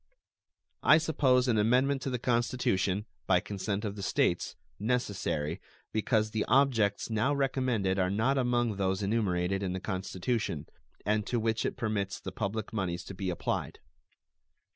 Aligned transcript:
I 0.81 0.97
suppose 0.97 1.47
an 1.47 1.59
amendment 1.59 2.01
to 2.01 2.09
the 2.09 2.17
Constitution, 2.17 3.05
by 3.27 3.39
consent 3.39 3.85
of 3.85 3.95
the 3.95 4.01
States, 4.01 4.55
necessary, 4.79 5.61
because 5.91 6.31
the 6.31 6.43
objects 6.45 7.11
now 7.11 7.35
recommended 7.35 7.99
are 7.99 8.09
not 8.09 8.35
among 8.35 8.77
those 8.77 9.03
enumerated 9.03 9.61
in 9.61 9.73
the 9.73 9.79
Constitution, 9.79 10.65
and 11.05 11.23
to 11.27 11.39
which 11.39 11.67
it 11.67 11.77
permits 11.77 12.19
the 12.19 12.31
public 12.31 12.73
moneys 12.73 13.03
to 13.03 13.13
be 13.13 13.29
applied. 13.29 13.79